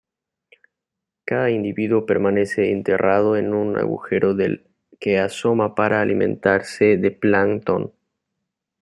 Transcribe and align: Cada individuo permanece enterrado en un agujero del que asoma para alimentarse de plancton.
Cada 1.25 1.51
individuo 1.51 2.07
permanece 2.07 2.71
enterrado 2.71 3.37
en 3.37 3.53
un 3.53 3.77
agujero 3.77 4.33
del 4.33 4.67
que 4.99 5.19
asoma 5.19 5.75
para 5.75 6.01
alimentarse 6.01 6.97
de 6.97 7.11
plancton. 7.11 7.93